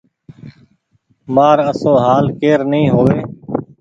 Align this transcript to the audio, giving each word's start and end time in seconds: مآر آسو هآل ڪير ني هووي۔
مآر 1.33 1.57
آسو 1.69 1.91
هآل 2.05 2.25
ڪير 2.39 2.59
ني 2.71 2.81
هووي۔ 2.93 3.19